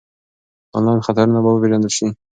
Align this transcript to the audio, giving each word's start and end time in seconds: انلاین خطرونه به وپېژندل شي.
انلاین 0.75 1.01
خطرونه 1.07 1.39
به 1.43 1.49
وپېژندل 1.51 1.91
شي. 1.97 2.07